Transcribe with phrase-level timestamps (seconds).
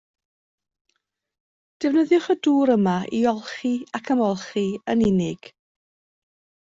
[1.83, 5.53] Defnyddiwch y dŵr yma i olchi ac ymolchi yn unig